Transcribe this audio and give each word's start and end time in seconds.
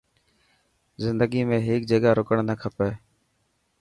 زندگي 1.03 1.43
۾ 1.51 1.57
هيڪ 1.67 1.81
جڳهه 1.91 2.13
رڪرڻ 2.21 2.41
نه 2.51 2.55
کپي. 2.63 2.89